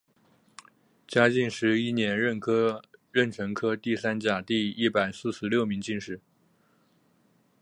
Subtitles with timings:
[1.07, 2.17] 嘉靖十一年
[3.11, 6.19] 壬辰科第三甲第一百四十六名进士。